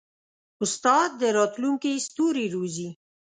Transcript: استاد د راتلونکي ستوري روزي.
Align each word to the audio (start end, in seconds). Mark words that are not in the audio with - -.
استاد 0.63 1.09
د 1.21 1.23
راتلونکي 1.37 1.93
ستوري 2.07 2.45
روزي. 2.55 2.89